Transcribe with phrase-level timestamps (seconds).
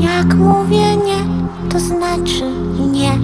[0.00, 1.18] Jak mówię nie,
[1.68, 2.44] to znaczy
[2.92, 3.18] nie.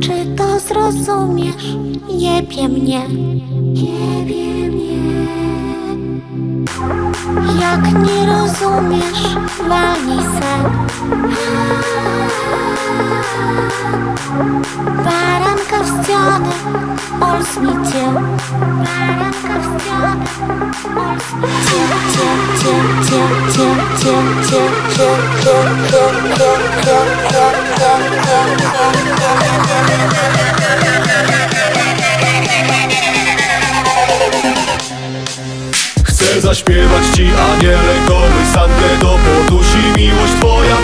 [0.00, 1.76] Czy to zrozumiesz?
[2.08, 3.08] Jebie mnie.
[3.08, 4.12] Mnie.
[7.60, 9.36] Jak nie rozumiesz,
[9.68, 10.70] walnij se.
[15.04, 16.52] Baranka w ścianę,
[17.20, 18.12] olsmicie.
[18.60, 19.81] Baranka w
[36.04, 40.76] Chcę zaśpiewać ci aniele kołysantę do podusi Miłość twoja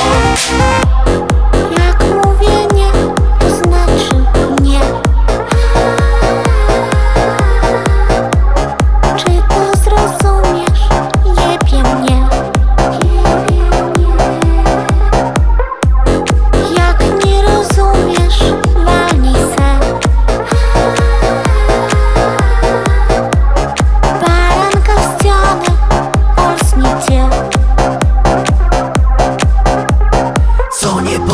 [0.00, 0.67] amor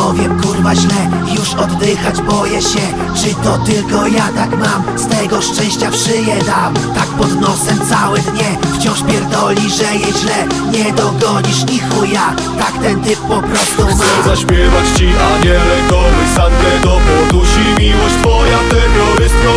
[0.05, 2.85] powiem kurwa źle Już oddychać boję się.
[3.21, 4.99] Czy to tylko ja tak mam?
[4.99, 6.75] Z tego szczęścia w szyję dam.
[6.95, 10.39] Tak pod nosem całe dnie Wciąż pierdoli, że je źle
[10.73, 12.27] Nie dogonisz ni chuja.
[12.59, 17.65] Tak ten typ po prostu Chcę ma zaśpiewać ci aniele kołysantę do podusi.
[17.79, 19.51] Miłość twoja terrorystko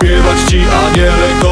[0.00, 1.45] zaśpiewać ci aniele